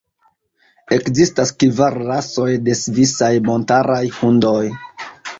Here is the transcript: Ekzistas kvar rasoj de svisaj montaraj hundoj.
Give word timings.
Ekzistas 0.95 1.51
kvar 1.63 1.97
rasoj 2.07 2.47
de 2.69 2.75
svisaj 2.79 3.29
montaraj 3.49 3.99
hundoj. 4.21 4.63